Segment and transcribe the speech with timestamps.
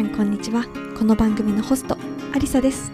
[0.00, 0.64] さんこんにちは。
[0.98, 1.94] この番組のホスト
[2.34, 2.90] アリサです。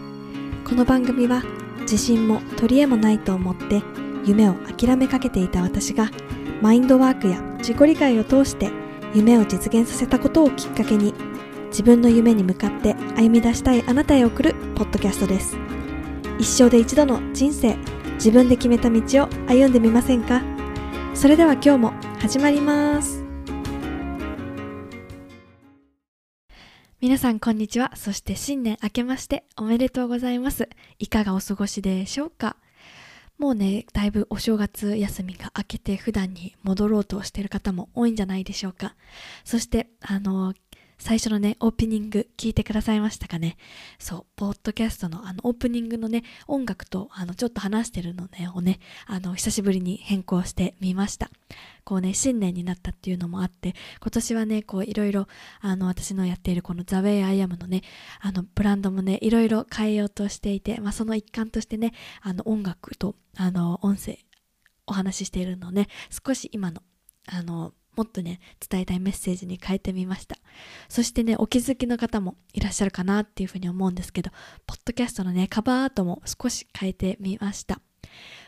[0.65, 1.45] この番組は
[1.83, 3.81] 自信も取り柄もないと思って
[4.25, 6.11] 夢を諦めかけていた私が
[6.61, 8.73] マインドワークや自己理解を通して
[9.15, 11.15] 夢を実現させたことをきっかけに
[11.69, 15.57] 自分の夢に向かって歩み出したいあなたへ送るポッドキャストです。
[16.41, 17.77] 一生で一度の人生
[18.15, 20.43] 自分で決めた道を歩んでみませんか？
[21.15, 23.26] それでは今日も始まります。
[27.07, 27.93] 皆さんこんにちは。
[27.95, 30.69] そして新年明けましておめでとうございます。
[30.99, 32.57] いかがお過ごしでしょうか？
[33.39, 38.97] もうねだいぶお正月休みが明けて普段に戻ろうとしている方も多いんじゃないでしょうか。
[39.45, 40.53] そしてあの
[40.99, 43.57] 最初のね、オープニング聞いてくださいましたかね？
[43.99, 51.31] そう、ポッドキャストのあのオープニングのね、音楽とあのちょっと話してるのね、をね、あの久しぶりに変更してみました。
[51.85, 55.29] こうね、新年になったっていうのもあって、今年はね、こういろいろ
[55.61, 57.83] あの私のやっているこの The Way I Am のね、
[58.21, 61.93] あのブランドもね、いろいろ変えようとしていて、まあその一環としてね、
[62.23, 64.19] あの音楽とあの音声
[64.87, 65.89] お話ししているのをね、
[66.27, 66.83] 少し今の
[67.29, 70.37] あのもっとね、伝えたいメッセージに変えてみました。
[70.89, 74.31] そしてね、お気づきの方もいらっしゃるかなっていうふうに思うんですけど、
[74.67, 77.81] ポッドキャストのね、カバーアートも少し変えてみました。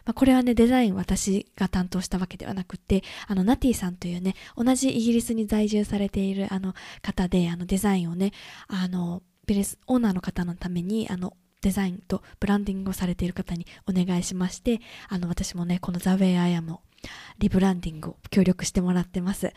[0.05, 8.33] まあ、これはね、デザイン私が担当したわけではなくて、あの、ナティさんというね、同じイギリスに在住されているあの方で、あの、デザインをね、
[8.69, 16.81] あの、ビレス、オーナーの方のために、あの、デザインとブランディングをされている方にお願いしまして、あの、私もね、この The Way I Am を
[17.39, 19.53] リブランディングを協力してもらってます。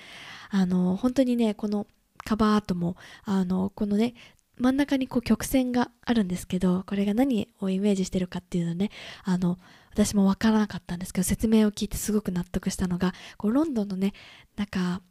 [0.50, 1.88] あの、本当にね、この
[2.24, 4.14] カバーアートも、あの、このね、
[4.58, 8.92] 真ん中にこう曲線があるんですけど、これが何をイメージしてるかっていうのね、
[9.24, 9.58] あの、
[9.92, 14.14] 私もわからなかったんですけど、説明を聞いてすごく納得したのが、こうロンドンのね、
[14.56, 15.02] なんか、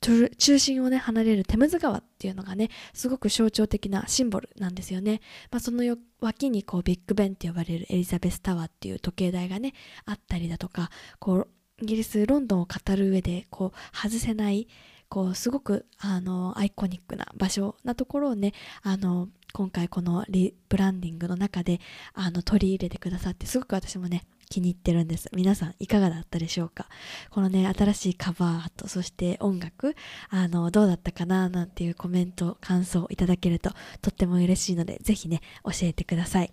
[0.00, 5.82] 中心をね離れるテムズ川っていうのがねすごく象徴的なシンボルなんですよね、まあ、その
[6.20, 9.72] 脇にこうビッグベンって呼ばれるエリザベスタワーっていう時計台がね
[10.04, 11.48] あったりだとかこう
[11.82, 14.66] イギリスロンドンを語る上でこう外せない
[15.08, 21.80] こうすごくあのアイコニックな場所なところをねあの今回このリブランディングの中で
[22.14, 25.28] あの取り入れてくださってすごく私もね気に入ってるんです。
[25.32, 26.86] 皆さんいかがだったでしょうか？
[27.30, 29.96] このね、新しいカバーと、そして音楽、
[30.30, 31.48] あの、どうだったかな？
[31.48, 33.72] なんていうコメント、感想いただけると
[34.02, 36.52] とっても嬉しいので、ぜひね、教えてください。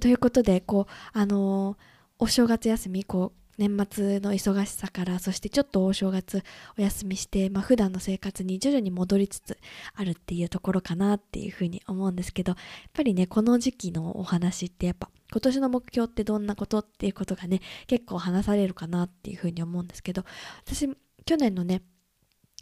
[0.00, 1.76] ということで、こう、あの
[2.18, 6.42] お正月休み、こう、年末の忙しさからそしてちょっとお正月
[6.78, 9.58] お休みして、まあ、普段の生活に徐々に戻りつつ
[9.94, 12.58] あるっていうところかなっていうふうに思うんですけどやっ
[12.92, 20.24] ぱりねこの時期のお話ってやっぱ今年の目標ってどんなことっていうことがね結構話されるかなっていうふうに思うんですけど
[20.64, 20.88] 私
[21.24, 21.82] 去年のね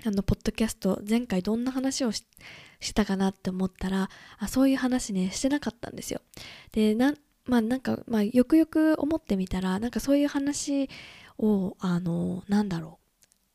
[0.04, 2.24] あのポッドキャスト前回どんな話をし
[2.94, 4.08] たかなって思ったら
[4.38, 6.20] あそういう話ねしてなかったんですよ。
[6.72, 6.94] で
[7.46, 10.88] まあなんか、まあ、よくよく思ってみたらなんかそういう話
[11.38, 12.98] をあのなんだろ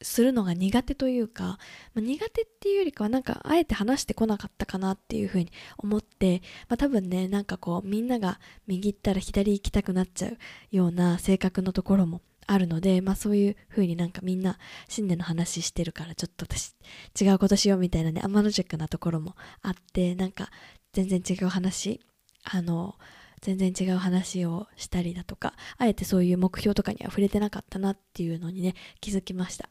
[0.02, 1.58] うするのが苦手というか、ま
[1.98, 10.38] あ、苦手っていうよりかはなんかあえて話してこなかったかなっていうふうに思って、まあ、多分ねなんかこうみんなが右行ったら左行きたくなっちゃう
[10.72, 14.58] ような性格のところもあるので、まあそういう風になんかみんな
[14.88, 16.74] 新年の話してるからちょっと私
[17.20, 20.50] 違うことしようみたいなね、アマノジックなところもあって、なんか
[20.94, 22.02] 全然違う話、
[22.44, 22.96] あの、
[23.42, 29.70] 全然違う話をしたりだとかあえてそういう目標とかには触れてなかったなっていうのにね気づきました、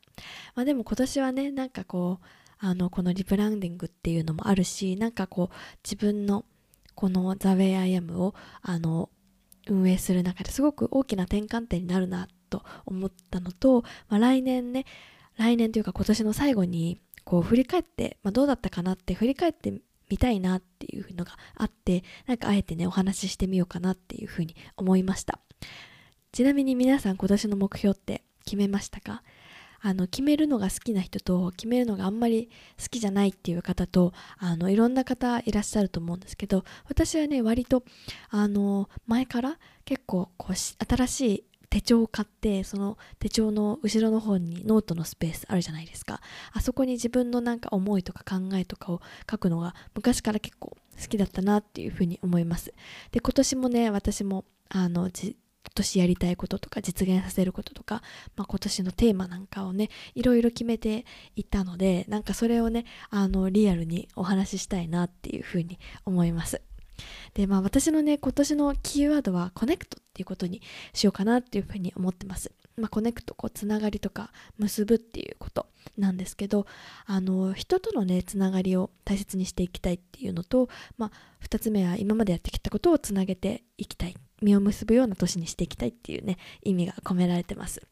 [0.54, 2.26] まあ、でも今年はねなんかこう
[2.58, 5.54] あのこのリブランディングっていうのもあるしなんかこう
[5.84, 6.44] 自分の
[6.94, 9.10] この The Way I Am をあの
[9.66, 14.84] 運営する中ですごく大きな転換点になるなと思ったのと、まあ、来年ね
[15.36, 19.72] 来年というか今年の最後にこう振り返って、まあ、どうだったかなって振り返って
[20.08, 25.40] 見たいなっていうのがあってなんかあえてねお話ししてみようかなっていうふうに思いました。
[26.32, 29.22] ちなみに皆さん今年の目標って決めましたか？
[29.86, 32.48] あの決めるのが好きな人と決めるのがあんまり
[32.80, 37.84] 好きじゃないっていう方とあのいろんな方いらっしゃると思うんですけど私はね割と
[38.30, 46.20] あの前から結構こう新しい手帳を買ってその手帳の後ろの方にノートのスペースあるじゃないですか。
[46.52, 49.00] あそこに自分のなんか思いとか考えとかを
[49.30, 52.72] 書くのが昔から結構好きだったなっていうふうに思います。
[53.12, 55.34] で今年もね私もあの今
[55.74, 58.02] 年やりたいこととか実現させることとか、
[58.36, 61.04] まあ、今年のテーマなんかをねいろいろ決めて
[61.36, 66.60] いったのでなんかそれをねあのリアルにお話ししたいなっていうふうに思います。
[67.34, 70.62] でまあ私のね今年のキーワードはコネクトっていうことに
[70.92, 72.52] しようかなっていうふうに思ってます。
[72.76, 76.66] まあ、コネクトこうつながりとか結ぶっていうことなんですけど
[77.06, 80.68] あの人とのねつながりを大切にしていきたいっていうのと、
[80.98, 81.10] まあ、
[81.46, 84.16] 2つ目は今までやってきたことをつなげていきたい。
[84.42, 87.82] 実を結ぶような年にしていきたいっていうね意味が込められてます、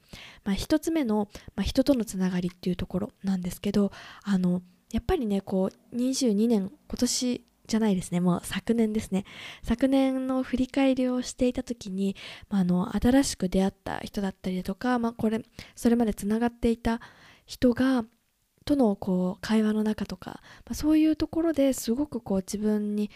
[0.44, 3.90] まあ、1つ目の、まあ、人とのつながりっていうところなんですけど
[4.22, 4.60] あの
[4.93, 8.20] やっぱりねこう22年今年じゃないですね。
[8.20, 9.24] もう昨年ですね。
[9.62, 12.14] 昨年の振り返りをしていた時に、
[12.50, 15.42] まあ、あの新しく出会った人だったりだとか、まあ、これ
[15.74, 17.00] それまでつながっていた
[17.46, 18.04] 人が
[18.66, 23.10] とのこう会話の中とか、まあ、そういうところですごくこう自分に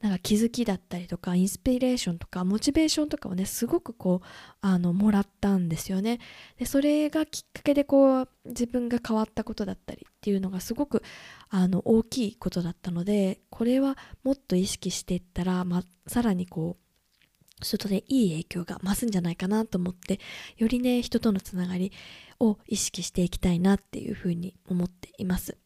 [0.00, 4.26] なんか気づきだったりとかインスピレーションとかモチベーションとかをねすごくこう
[4.62, 6.20] あのもらったんですよね。
[6.58, 11.02] でそれがきっかけでこう自分が変わったことだったりっていうのがすごく
[11.50, 20.18] あの大きいことだったのでこれはもっと意識していったら、ま、さらにこう外でいい影響が増すんじゃないかなと思って
[20.56, 21.92] よりね人とのつながり
[22.38, 25.58] を意識していきたいなっていうふうに思っています。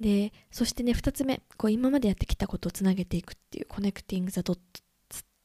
[0.00, 4.64] でそしてね2つ目こう今までやってきたことをつなげていくっていうコネクティング・ザ・ドットっ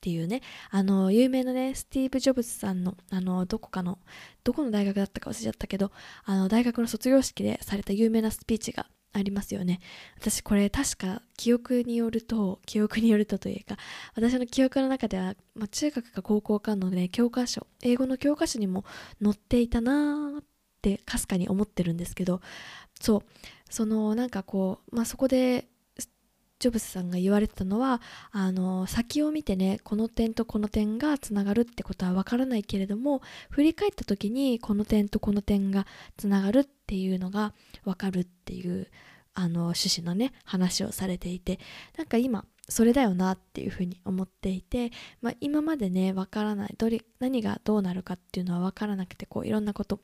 [0.02, 4.00] ていうねあの有名なねスティーブ・ジョブズさんのあのどこかの
[4.44, 5.92] どこの大学だったか忘れちゃったけど
[6.26, 9.80] あの大学の卒業式でされた有名なスピーチがありますよね。
[10.18, 13.78] 私これ確か記憶によると記憶によるとというか
[14.16, 18.86] 私の記憶の中では、まあ、中学か高校かのね教科書英語の教科書にも
[19.22, 20.44] 載っていたなーっ
[20.82, 22.42] てかすかに思ってるんですけど
[23.00, 23.24] そう
[23.72, 25.68] そのなんかこう、まあ、そこで
[26.60, 28.02] ジョブズさんが言われてたのは
[28.32, 35.88] あの先を見てねこの点とこの点がつながるってことはわからないけれども振り返った時にこの点とこの点が
[36.18, 37.54] つながるっていうのが
[37.84, 38.88] わかるっていう
[39.34, 41.60] あの趣旨のね話をされていて
[41.98, 44.92] なんか今それだよなっていうふうに思っていて、
[45.22, 50.00] まあ、今までねわからないどれ何がどうなるかっていうのはわからなくてこういろんなこと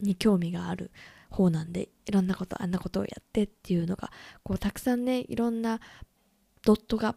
[0.00, 0.90] に興味がある
[1.30, 4.10] 方なんでいろんなことあんなことをやってっていうのが
[4.42, 5.80] こうたくさんねいろんな
[6.64, 7.14] ドットが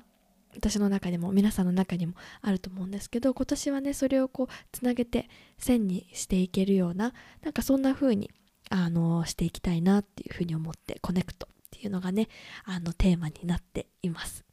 [0.55, 5.27] 私の中にも皆さんの中にもあると思うんですけど今年はねそれをこうつなげて
[5.57, 8.29] 線にしていけるようななんかそんな風に
[8.69, 12.27] あのしていきたいなっていう風に思ってコネクトっていうのがね
[12.65, 14.45] あのテーマになっています。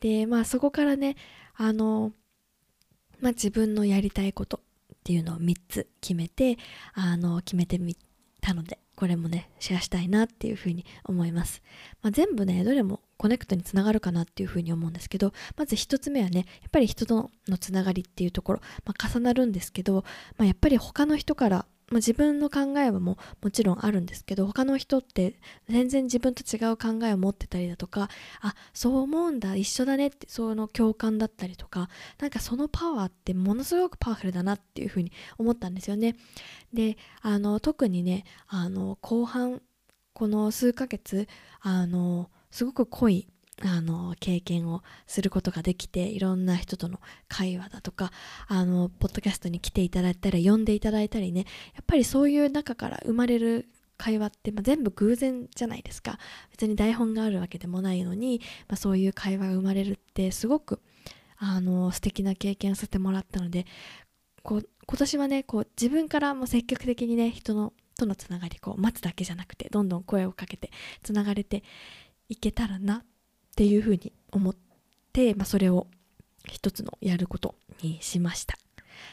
[0.00, 1.16] でまあそこからね
[1.54, 2.12] あの
[3.20, 4.60] まあ自分のやりたいこと
[4.94, 6.58] っていうのを3つ決めて
[6.94, 7.96] あの決めてみ
[8.40, 11.62] たのでこれもねシェアしたいなっていうふうに思います、
[12.02, 20.04] まあ、全部ねどれもコネクトにつながるかなっていうふうに思うんですけどまず1つ目はねやっぱり人とのつながりっていうところ、まあ、重なるんですけど、
[20.36, 25.34] まあ、やっぱり他の人からまあ、自分の考えはももちろんあるんですけど他の人って
[25.68, 28.08] 全然自分と違う考えを持ってたりだとか
[28.40, 31.88] あそう思うんだ一緒だねってその共感だったりとか
[32.20, 36.16] なんかそのパワーってものすごくパワフルだなっていうふうに思ったんですよね。
[36.72, 39.60] であの特にねあの後半
[40.12, 41.26] この数ヶ月
[41.60, 43.26] あのすごく濃い
[43.62, 48.10] あの経験をすることができていろんな人との会話だとか
[48.48, 53.68] あのポッドキャストに来ていただいたり呼んでいただいたりねやっぱりそういう中から生まれる
[53.98, 56.18] 会話って、まあ、全部偶然じゃないですか。
[56.50, 60.80] 別に台本があるわけでもないのに、まあ、そういう会話が生まれるってすごく
[61.36, 63.66] あの素敵な経験をさせてもらったので
[64.42, 70.70] こう今年はねこう自分からも積極的にね人のとのつながりこう待つだけじゃなくてどんどん声をかけて
[71.02, 71.62] つながれて
[72.30, 73.04] いけたらな
[73.60, 74.56] っていうふうに思っ
[75.12, 75.86] て、まあ、それを
[76.46, 78.56] 一つのやることにしました。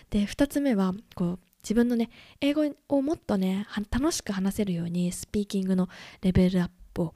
[0.09, 5.89] で2つ目はこう自分のね英語をもっとね楽しく話せるようにスピーキングの
[6.21, 7.13] レベルアップを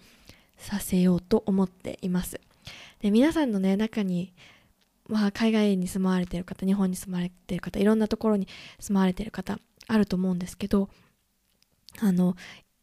[0.57, 2.37] させようと思っています。
[2.99, 4.33] で皆さんのね中に
[5.07, 9.57] まあ、海外に住まわれている方日本に住まわれてる方いろんなところに住まわれている方
[9.87, 10.89] あると思うんですけど
[11.99, 12.35] あの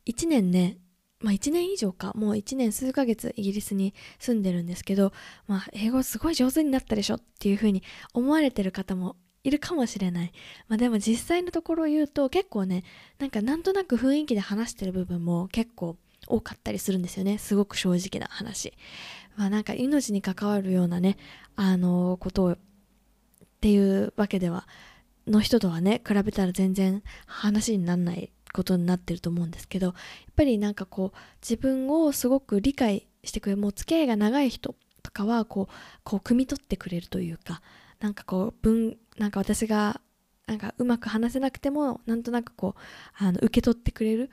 [0.06, 0.78] 1年ね
[1.20, 5.12] まあ、1年以上かもう1年数ヶ月イギリスに住んでるんですけど、
[5.46, 7.82] まあ、英語すごい上手になったでしょっていうふうに
[8.14, 10.32] 思われてる方もいるかもしれない、
[10.68, 12.84] まあ、でも実際のところを言うと結構ね
[13.18, 15.96] なんかなんとなく雰囲気で話してる部分も結構
[16.26, 17.38] 多かったりするんですよね。
[17.38, 18.74] すごく正直な話、
[19.36, 21.16] まあ、なんか命に関わるようなね
[21.56, 22.58] あの、ことをっ
[23.60, 24.68] ていうわけでは
[25.26, 29.94] の人とはね比べたら全然話にならないことになってると思うんですけどやっ
[30.36, 35.74] ぱりなんかこう自分をすごく理解してくれるもう付き合いが長い人とかはこう
[36.04, 37.62] こう汲み取ってくれるというか
[38.00, 40.00] なんかこう文なんか私が
[40.46, 44.30] なんかうまく話せなくてもなんとなくこうあの受け取ってくれる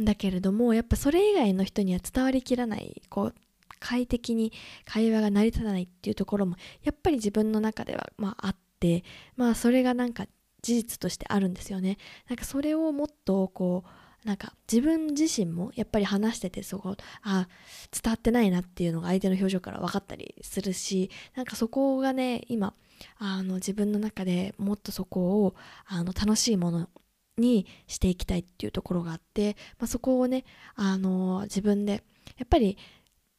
[0.00, 3.34] んだけれどもやっぱそれ以外の人には伝わりきらないこう
[3.80, 4.52] 快適に
[4.84, 9.04] 会話が成り立たないっていうところもやっぱり自分の中ではまああって
[9.36, 10.26] まあそれがなんか
[10.64, 11.98] 事実としてあるんですよね。
[12.28, 17.46] なんかそれをもっとこうなんか自分自身もやっぱり話しててそこあ
[17.92, 22.72] 伝わってないなっていうのが相手の表情から分かったりするしなんかそこがね今
[23.18, 25.54] あの自分の中でもっとそこを
[25.86, 26.88] あの楽しいもの
[27.36, 30.44] にしていきたいっていうところがあって、まあ、そこをね
[30.74, 32.02] あの自分で
[32.38, 32.78] やっぱり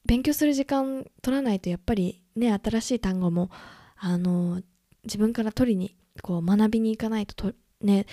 [0.06, 3.50] 勉強する時間取らないとやっぱりね新しい単語も
[3.98, 4.62] あの
[5.04, 8.06] 自分から取りにこう学びに行かないととね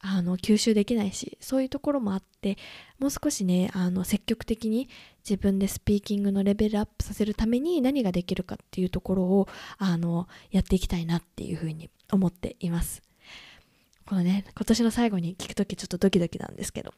[0.00, 2.56] あの吸収できないしそういうところもあって
[2.98, 4.88] もう少しねあの積極的に
[5.28, 13.02] 自分でスピーキングのレベルアップさせるために何ができるかっていうところをあのやっていきたいなっていうふうに思っています。
[14.08, 16.94] このね、今年の最後に聞くときちょっとドキドキなんですけど。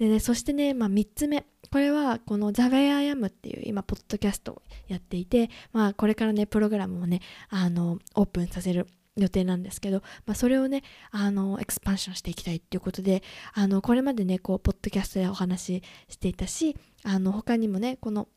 [0.00, 1.46] でね、そしてね、まあ3つ目。
[1.70, 7.20] これはこの The Way I Am っていう今、ポッドキャストをやっていて、まあこれからね、プログラムをね、
[7.50, 8.88] あの、オープンさせる
[9.20, 13.22] 予定なんですけど、まあ、それをねあのエクスパンションしていきたいっていうことで
[13.54, 18.28] あのこれまでねこうポッドキャストでお話ししていたしあの他にもねこの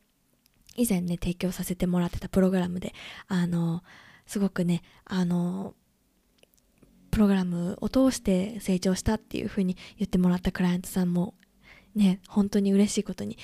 [0.76, 2.94] 以前ね提供させてもらってたプログラムで
[3.28, 3.82] あの
[4.26, 5.74] すごくねあの
[7.10, 11.34] プログラムを通して成長したっていうふうに言ってもらったクライアントさんも
[11.94, 13.38] ね本当に嬉しいことに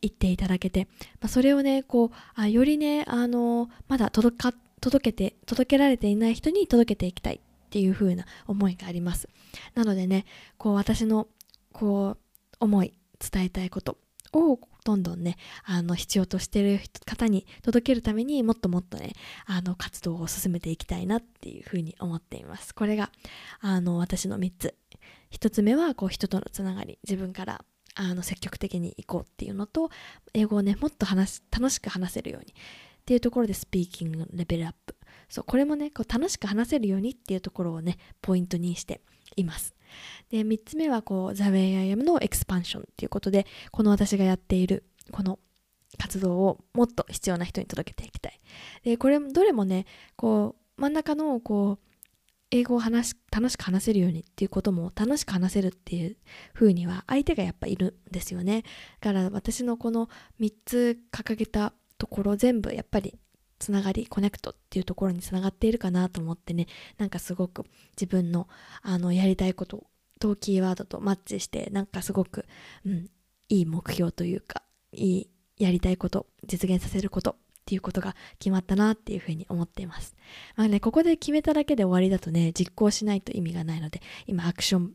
[0.00, 0.86] 言っていただけて、
[1.20, 9.28] まあ、それをねこうあよりねあのまだ届か届けて届けられていない人に届けていきたいっていう風な思いがあります。
[9.74, 10.24] なのでね
[10.58, 11.28] こう私の
[11.72, 12.18] こう
[12.60, 13.98] 思い伝えたいこと
[14.32, 19.12] をどんどんねあの必要としている方に届けるためにもっともっとね
[19.46, 22.74] あの活動を進めていきたいなっていうふうに思っています。
[22.74, 23.10] これが
[23.60, 24.74] あの私の3つ。
[25.30, 26.98] 1つ目はこう人とのつながり。
[27.04, 29.90] 自分からあの積極的に行こうっていうのと
[30.32, 32.54] 英語をねもっと話楽しく話せるように
[33.00, 34.96] っていうところでスピーキングのレベルアップ。
[35.28, 39.00] そうこれもねこう楽しく話せるようにっていうところをねポイントにして
[39.36, 39.74] います。
[40.30, 45.38] で3つ目はこう The Way I Am のエクスパンションっていうことでこの私がやっているこの
[45.98, 48.40] 活動をもっと必要な人に届けていきたい。
[48.82, 51.90] でこれどれもねこう真ん中のこう
[52.52, 56.16] 英語を話し楽しく話せるようにっていうことも楽しく話せるっていう
[56.52, 58.64] 風には相手がやっぱいるんですよね。
[59.00, 60.08] だから私のこの
[60.40, 63.18] 3つ掲げたところ全部やっぱり
[63.58, 66.66] つながりコネクトっていうところにつながっているかなと思ってね
[66.96, 68.48] なんかすごく自分の
[68.82, 69.84] あのやりたいこと
[70.18, 72.46] とキーワードとマッチしてなんかすごく、
[72.86, 73.06] うん、
[73.48, 77.34] いい目標というかいいやりたいこと実現させることっ
[77.66, 80.16] ていうことが決まったなっていうふうに思っています。
[80.56, 84.94] まあね、ここで決めただけで終わりだとね、実行しないと意味がないので、今アクション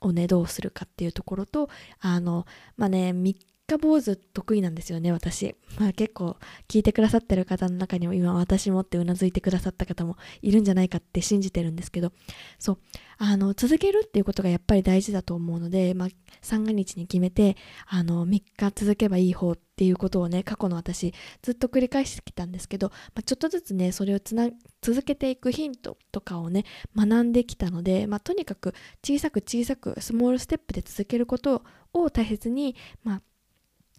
[0.00, 2.46] をね、どうするかっていうところと、あの、
[2.76, 5.54] まあね、3日坊主得意なんですよね、私。
[5.78, 6.36] まあ結構
[6.68, 12.12] 聞いてくださってる方の中にも今私もってうなずいてくださった方もいるんじゃないかって信じてるんですけど、
[12.58, 12.78] そう、
[13.16, 16.08] あの、続けるっていうことがやっぱり大事だと思うので、まあ
[16.42, 17.56] 三が日に決めて、
[17.86, 18.44] あの、3日
[18.74, 24.50] 続けばいい方っていうことをね、過去の私ずっと繰り返してきたんですけど、まあ、ちょっとずつね、それをつな、
[24.82, 33.22] 続けていくヒントとかをね、学んできたので、まあとにかく小さく小さくスモールステップで続けることを大切に、まあ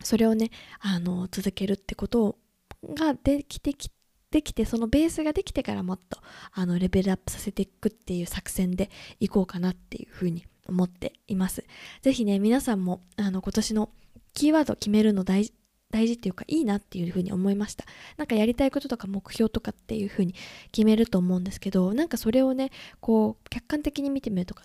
[0.04, 2.38] それをねあの続けるってこと
[2.94, 3.90] ができてき
[4.32, 6.20] できてそのベースができてからもっと
[6.52, 11.64] あのレベルアップさせていくっていう作戦でいこうかなっていうふうに思っています。
[12.02, 13.90] ぜひね皆さんもあの今年の
[14.34, 15.50] キーワード決めるの大
[15.92, 17.86] 大事っていうかいいなっていうふうに思いました
[18.18, 20.36] なんかやりたいこととか目標とかっていうふうに
[20.72, 24.64] 決めると思うんですけどなんかそれをねこう客観的に見てみるとか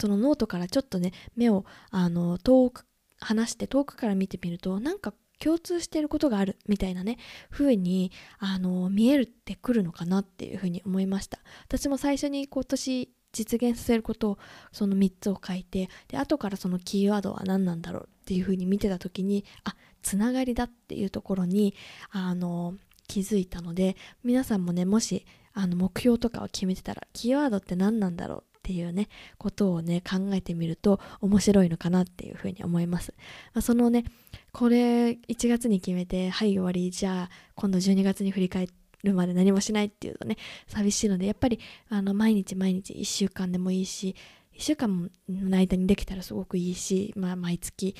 [0.00, 2.86] そのノートからちょっとね目をあの遠く
[3.20, 7.18] 話して遠くから見てみるとなんか共通してることがあるみたいなね
[7.50, 11.38] 風にあの見えるってくるのかなっていうふうに思いました。
[11.66, 14.38] 私も最初に今年実現させることを
[14.72, 21.74] その3つを書いてで後からそのキーワードは何なんだろうっていうふうに見てた時にあつながりだっていうところに
[22.10, 22.74] あの
[23.06, 33.14] 気づいたので皆さんもねもしあの目標とかを決めてたらキーワードって何なんだろうっていうねことをね考えてみると面白いのかなっていうふうに思います、
[33.54, 34.04] まあ、そのね
[34.52, 38.68] これ1月に決めてはい終わりじゃあ今度12月に振り返
[39.02, 40.36] るまで何もしないっていうとね
[40.68, 44.14] 寂しいのでやっぱりあの毎日毎日1週間でもいいし
[44.58, 47.94] 1週間の間にできたらすごくいいし、まあ、毎月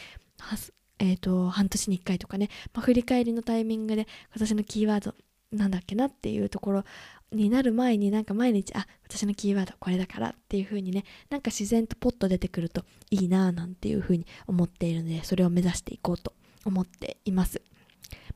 [1.02, 5.14] えーと、半年に1回とかね、まあ、振り返りのタイミングで私のキーワード
[5.50, 6.84] なんだっけなっていうところ
[7.32, 16.32] になる前になんか毎日あ私のキーワードこれだからっていう風にねなんか自然とポッと出てくるといいなぁなんていう風に思っているのでそれを目指していこうと
[16.64, 17.62] 思っています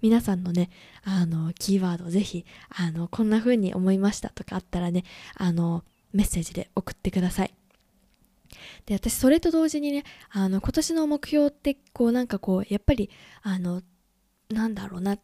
[0.00, 0.70] 皆さんのね
[1.02, 5.04] あのキーワードをぜひあのこんな風に思いましたとかあったらね
[5.36, 5.82] あの
[6.12, 7.54] メッセージで送ってください。
[8.86, 13.10] で私それと同時にねあの今年の目標ってこうなんかこうやっぱり
[13.42, 13.82] あの
[14.50, 15.16] なんだろうな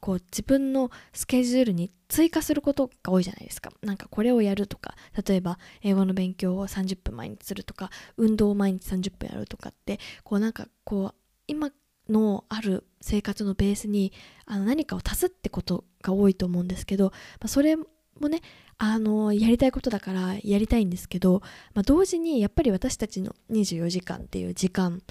[0.00, 3.70] こう自分のスケジュールに追加することが多いじゃないですか。
[3.82, 4.94] なんかこれをやるとか、
[5.26, 11.14] 例えば英語の勉強を30分毎日するとか、運動を毎日30分やるとかって、こうなんかこう
[11.46, 11.70] 今
[12.08, 14.12] のある生活のベースに
[14.46, 17.12] あの何かを足すってことが多いと思うんですけど、ま
[17.44, 17.84] あ、それも
[18.28, 18.40] ね
[18.78, 21.42] あのやりたいことだからやりたいんですけど、
[21.74, 25.02] まあ、同時にやっぱり私たちの24時間っていう時間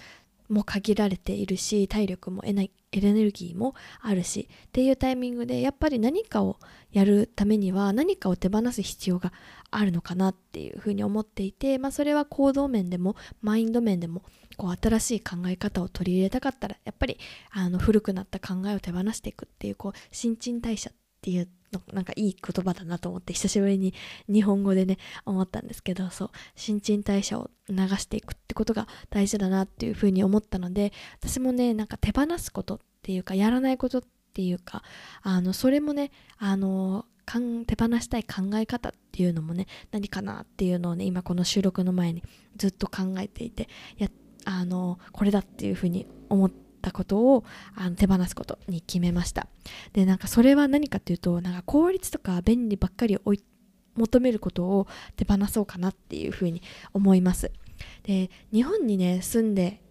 [0.50, 6.58] も限られているし体力もエネルギーもあるしっていうタイミングでやっぱり何かを
[6.92, 9.34] やるためには何かを手放す必要が
[9.72, 14.24] あるのかなっていうふうに思っていて、まあ、それは行動面でもマインド面でも
[14.58, 17.18] こう新しい考え方を取り入れたかったらやっぱり
[17.52, 21.50] あの古くなった考えを手放していくっていうこう新陳代謝っていう
[21.94, 23.94] なんかいい言葉だなと思って久しぶりに
[24.28, 34.04] 日本語でね思ったんですけどそう新陳代謝を流していくってことが大事だなっていうふうに思ったので私もねなんか手放すことっていうかやらないことっ
[34.34, 34.84] ていうか
[35.22, 42.24] あのそれもねあの手放したい考え方っていうのもね何かなっていうのをね今この収録の前に
[42.56, 43.68] ずっと考えていて
[43.98, 44.10] や
[44.46, 47.44] あのこれだっていうふうに思ってったことを
[47.76, 49.48] あの手放すことに決めました。
[49.94, 53.18] でなんかそれは何かっていうとなんか効率とか便利ばっかり
[53.96, 56.62] 求めることを手放そうかなっていうふうに
[56.94, 57.52] 思います。
[58.04, 59.82] で日本にね住んで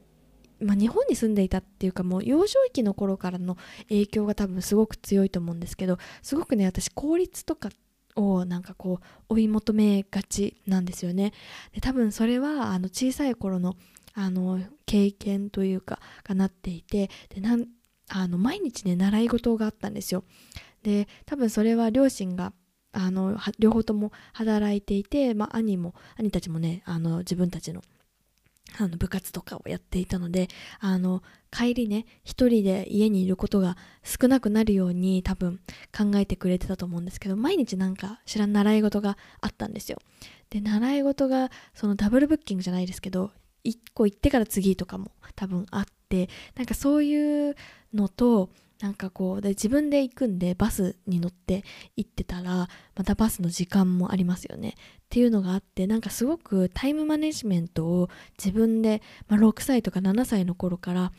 [0.60, 3.58] まあ、日本に住んでいたっていうかもう幼少期の頃からの
[3.88, 7.70] 影響が多分すごく強いと思うんですけどすごくね私効率とか
[8.14, 11.32] をなんかこう追い求めがちなんですよね。
[11.72, 13.74] で多分それはあの小さい頃の
[14.14, 17.66] あの経験というかがなっていてでなん
[18.08, 20.24] あの毎日ね習い事があったんですよ。
[20.82, 22.52] で多分それは両親が
[22.92, 27.82] あの両方とも働いていて、まあ、兄も兄たちもねあの自分たちの
[28.78, 30.48] あの部活とかをやっていたので
[30.80, 35.60] あの帰りね一人で家にいることが少なくなるように多分
[35.96, 39.98] 考えてくれてたと思うんですけど毎日なんか知らん習い事があったんですよ。
[40.50, 43.32] で習い事がそのダブルブッキングじゃないですけど
[43.64, 47.56] 1個行ってから次とかも多分あってなんかそういう
[47.92, 48.50] のと
[48.80, 51.64] なんかこうで自分で行くんでバスに乗って
[51.96, 54.70] 行ってたらまたバスの時間もありますよね。
[54.70, 54.72] っ
[55.08, 61.12] ていうのがあってなんかすごくタイムマネジメントを自分で、まあ、6歳とか7歳の頃から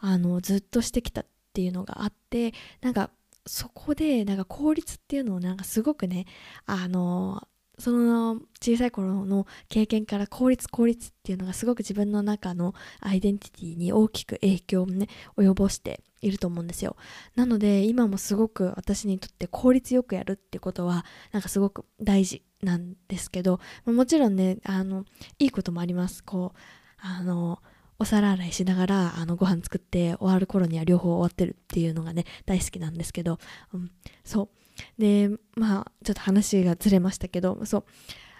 [0.00, 3.10] あのずっとしてきたっていうのがあってなんか
[3.46, 6.26] そこでなんか効率っていうのをなんかすごくね
[6.64, 7.46] あの
[7.78, 16.96] その小さい頃の経験から効率効率っていうのがすごく自分の中のアイデンティティに大きく影響をね及ぼしていると思うんですよ。
[17.34, 25.04] なので今もすごく私にとって効率よくやるってことはなんかすごく大事なんですけどもちろんねあの
[25.38, 26.22] いいこともあります。
[26.22, 26.58] こう
[26.98, 27.60] あの
[27.98, 33.38] お皿洗いしながらあのご飯作って終わる頃には両方終わってるっていうのがね大好きなんですけど、
[33.72, 33.90] うん、
[34.24, 34.61] そう。
[34.98, 37.84] でまあちょっと話がずれましたけどそう。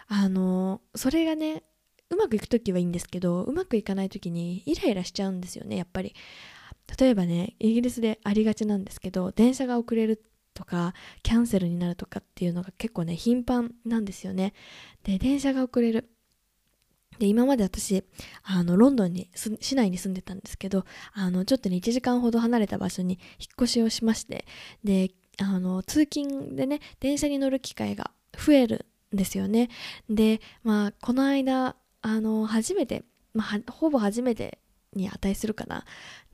[0.08, 1.62] あのそれがね
[2.10, 6.14] うまくいく時はいいんですけどうまくいかない時にイライラしちゃうんですよねやっぱり。
[7.00, 14.52] 例えばねイギリスでありがちなんですけど電車が遅れるとかキャンセルになるとかっていうのが結構ね頻繁なんですよね。
[15.04, 16.08] で電車が遅れる。
[17.18, 18.04] で今まで私
[18.42, 24.46] あのロンドンに市内に住んでたんですけどあのちょっとね1時間ほど離れた場所に引っ越しをしまして
[24.82, 29.68] であの通勤でね電車に乗る機会が増えるんですよね。
[30.08, 34.58] でまあこの間あの初めて、まあ、ほぼ初めて
[34.94, 35.84] に値するかな。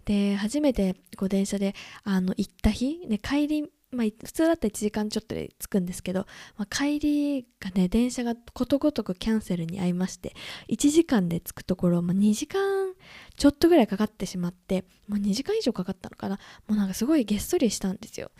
[0.04, 10.34] で初めてこう電車であの行った日、ね、帰りまあ、普通だったら1時間ちょっとで着くんですけど、まあ、帰りがね電車がことごとくキャンセルに遭いまして
[10.68, 12.60] 1時間で着くところ、まあ、2時間
[13.36, 16.38] ちょっとぐらいかかってしまって、まあ、2時間以上かかったのかな。
[16.66, 18.30] もうなんかすごいげっそりしたんですよ。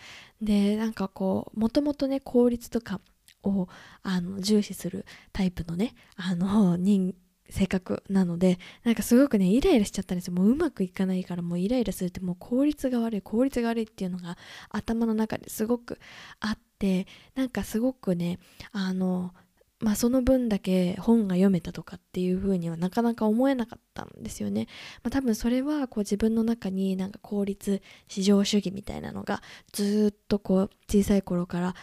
[0.42, 3.00] でなんかこうもともとね効率とか
[3.42, 3.68] を
[4.02, 7.14] あの重視するタイプのねあの人
[7.50, 14.36] 性格なのでなんかすごくねイライラしちゃったんですよもううまくいかないからもうイライラするってもう効率が悪い効率が悪いっていうのが
[14.70, 15.98] 頭の中ですごく
[16.40, 18.38] あってなんかすごくね
[18.72, 19.32] あの
[19.80, 24.66] まあその分だけ本が読めたとかっていう風にはなかなか思えなかったんですよね。
[25.04, 29.40] まあ、多分それはこう自分の中になんか効率至上主義みたいなのが
[29.72, 31.74] ずっとこう小さい頃から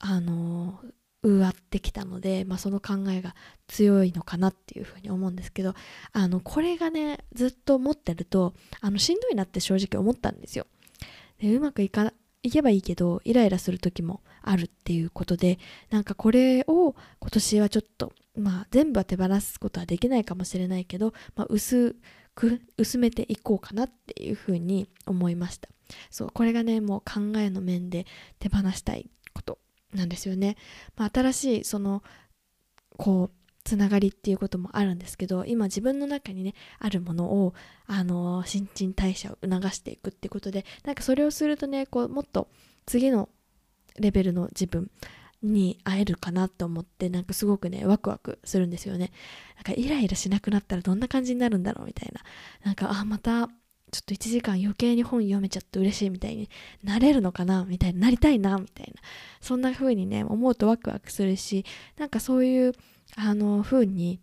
[0.00, 0.80] あの
[1.28, 3.34] 植わってきたので、まあ、その考えが
[3.66, 5.74] 強いのかなっていうふうに思うんですけど
[6.12, 10.66] あのこれがねずっと持ってるとあのしんどいなって正直思ったんですよ。
[11.38, 12.12] でうまくいか
[12.42, 15.58] いけばいいけどイライラする時もあるっていうことで
[15.90, 21.96] なんかこれを今年はちょっとまあ全部は手放すことはできないかもしれないけど、まあ、薄
[22.34, 25.68] く薄めていこうかなっていうふうに思いました
[26.10, 28.06] そうこれがねもう考えの面で
[28.38, 29.58] 手放したいこと
[29.94, 30.56] なんですよね、
[30.96, 32.02] まあ、新しいその
[32.96, 37.54] こうつながりっていうこともあるんですけど今自分の中にねあるものを
[37.86, 42.48] あの新陳代謝を促していくってことでなんかそれをするとねこうもっと
[42.86, 43.28] 次の
[43.98, 44.90] レベルの自分
[45.42, 49.12] に会えるかなと思ってなんかすごくねワクワクするんですよね。
[49.56, 52.22] なんかイライラしなくなったらどんな感じになるんだろうみたいな。
[52.64, 53.48] なんかあまた
[53.90, 56.48] ちょっと1時間余計に本読めちゃって嬉しいみたいに
[56.82, 59.00] なれるのかなみたいになりたいなみたいな
[59.40, 61.64] そんな風にね思うとワクワクするし
[61.96, 62.72] なんかそういう
[63.16, 64.20] あの風に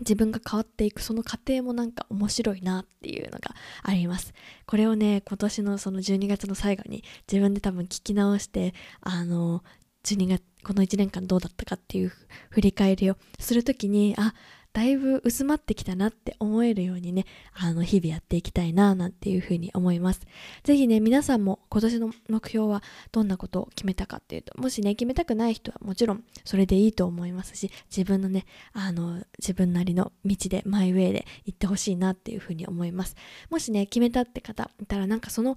[0.00, 4.32] 自分が変わっていくその過程もなんか面白いなっていうのがあります。
[4.66, 9.62] これをね、今年のその12月の最後に自分で多分聞き直して、あの、
[10.04, 12.12] 12月、この1年間どうだったかっていう
[12.50, 14.34] 振り返りをするときに、あ、
[14.74, 20.22] だいぶ薄まってきたなって思えるようにね、あの、日々やっていきたいな、なんていうふうに思います。
[20.64, 22.82] ぜひね、皆さんも今年の目標は
[23.12, 33.14] どんなことを決めたかっていうと、もしね、決めたくない人はもちろんそれでいいと思いますし、自分のね、あの、自分なりの道で、マイウェイで行ってほしいなっていうふうに思います。
[33.50, 35.56] もしね、決めたって方いたら、なんかその、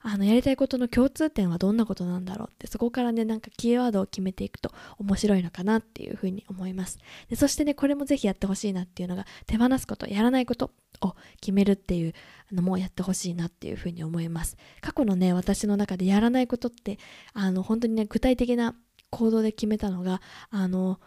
[0.00, 6.98] あのやりたいことの共通点はどんなことなんだろうってそこからねなんかキーワードを決めていくと面白いのかなっていうふうに思います。
[7.28, 12.14] でそしてねこれもぜひやってほしいなっていうのが手放すことやらないことを決めるっていう
[12.52, 14.56] のもやってほしいなっていうふうに思います。
[14.80, 16.98] 過去のね私の中でやらないことって
[17.32, 18.74] あの本当にね具体的な
[19.10, 21.00] 行動で決めたのがあの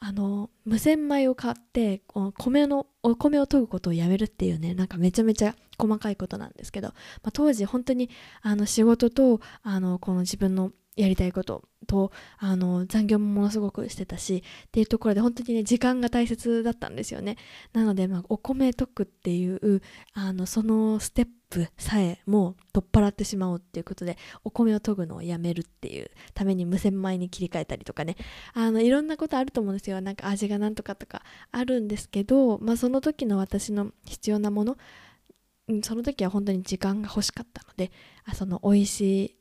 [0.00, 2.02] あの無洗米を買って
[2.36, 6.94] 米のお米を研ぐことをやめるっていうねなんかめちゃめちゃ細かいことなんですけど、ま
[7.28, 8.10] あ、当時本当に
[8.42, 17.36] あの仕事とあのこの自分のやりたいこととあの残業もものすごくしてたしっていうところで本当にね時間が大切だったんですよね。
[17.72, 28.16] なので、まあ、お米溶くっていうあのそのステップさえも取っ払ってしまおうっていうことでお米を研ぐのをやめるっていうために無洗米に切り替えたりとかね。
[28.52, 30.00] あのいろんなことあると思うんですよ。
[30.00, 34.76] なんか味がなんとかとかあるんですけど、まあ、その時の私の必要なもの
[35.82, 37.90] その時は本当に時間が欲しかったので
[38.24, 39.36] あその美味しい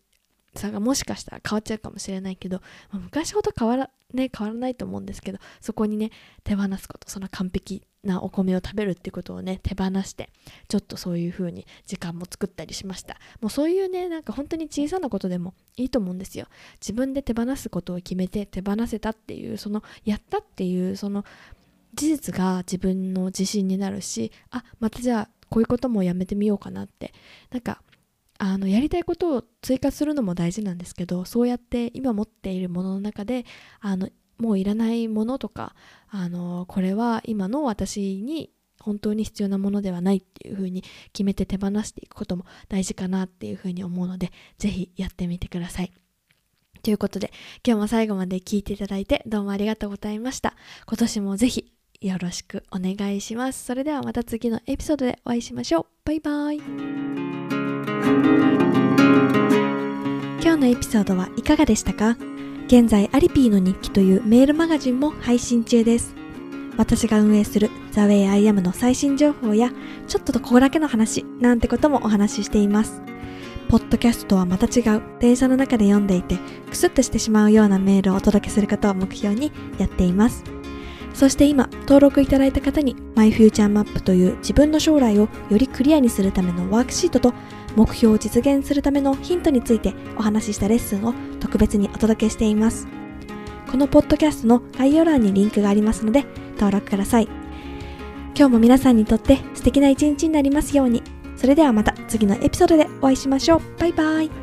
[0.55, 2.61] さがもしかしたら変わっちゃうかもしれないけど、
[2.91, 6.11] まあ、昔ほど変わら,、ね、変わらないと思うんですけどそこにね
[6.43, 10.29] 手放すことその完璧なお米を食べるっていうことをね手放して
[10.67, 13.17] ちょっとそういう風に時間も作ったりしました。
[13.41, 16.47] もうそういうねなんか本当に小さなことでもいいと思うんですよ。
[16.81, 21.23] 自分で手放すことを決めて手放せたっていうそのやったっていうその
[21.93, 27.13] 事実が自分の自信になるしあまたじゃあこういうこともやめてみようかなって。
[27.51, 27.81] なんか
[28.45, 33.45] あのやりたいことを追加するのも大事なんですけどそうやって今持っているものの中で
[33.79, 35.73] あのもういらないものとか
[36.09, 38.51] あのこれは今の私に
[38.81, 45.93] 本当に必要なものではないっていうふうに決めて手放していくことも大事かなっていうふうに思うのでぜひやってみてください。
[46.81, 47.31] ということで
[47.65, 50.53] 今日も最後まで聞いていただいてどうもありがとうございました。
[50.85, 53.63] 今年もぜひよろしくお願いします。
[53.63, 55.85] それではまた次のエピソードでお会いしましょう。
[56.03, 57.42] バイバイ。
[60.41, 62.17] 今日のエピソードはいかがでしたか？
[62.67, 66.15] 現在アリピーの日記というメールマガジンも配信中です。
[66.75, 69.71] 私が運営する The Way I Am の最新情報や
[70.07, 73.01] ちょっとここだけの話なんてこともお話ししています。
[73.69, 76.37] ポッドキャストとはまた違う電車の中で読んでいて
[76.69, 80.43] クスッとしてしまうようなメールをお届けすることを目標にやっています。
[81.13, 87.33] そして今登録いただいた方に My Future Map という自分の将来をよりクリアにするためのワークシートと
[87.75, 92.87] 目標を実現するためのヒントについてお話ししたレッスンを特別にお届けしています。
[93.69, 97.27] このポッドキャストの概要欄にリンクがありますので登録ください。
[98.35, 101.03] 今日も皆さんにとって素敵な一日になりますように。
[101.35, 103.61] それではまた次のエピソードでお会いしましょう。
[103.79, 104.42] バイバイ。